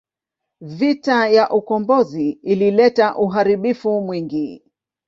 [0.61, 4.63] Vita ya ukombozi ilileta uharibifu mwingi.